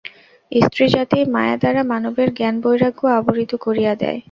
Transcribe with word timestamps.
স্ত্রী 0.51 0.85
জাতিই 0.93 1.25
মায়া 1.33 1.55
দ্বারা 1.57 1.81
মানবের 1.91 2.29
জ্ঞান-বৈরাগ্য 2.37 3.01
আবরিত 3.17 3.51
করিয়া 3.65 3.93
দেয়। 4.01 4.19